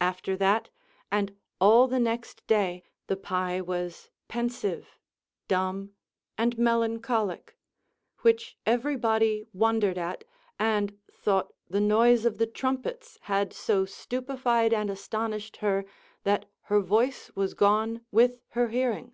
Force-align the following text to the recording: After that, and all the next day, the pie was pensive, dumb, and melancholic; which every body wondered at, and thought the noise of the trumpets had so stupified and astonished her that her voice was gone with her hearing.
After 0.00 0.38
that, 0.38 0.70
and 1.12 1.36
all 1.60 1.86
the 1.86 1.98
next 2.00 2.46
day, 2.46 2.82
the 3.08 3.16
pie 3.18 3.60
was 3.60 4.08
pensive, 4.26 4.98
dumb, 5.48 5.92
and 6.38 6.56
melancholic; 6.56 7.58
which 8.22 8.56
every 8.64 8.96
body 8.96 9.44
wondered 9.52 9.98
at, 9.98 10.24
and 10.58 10.98
thought 11.12 11.52
the 11.68 11.82
noise 11.82 12.24
of 12.24 12.38
the 12.38 12.46
trumpets 12.46 13.18
had 13.24 13.52
so 13.52 13.84
stupified 13.84 14.72
and 14.72 14.88
astonished 14.88 15.58
her 15.58 15.84
that 16.24 16.46
her 16.72 16.80
voice 16.80 17.30
was 17.34 17.52
gone 17.52 18.00
with 18.10 18.40
her 18.52 18.68
hearing. 18.68 19.12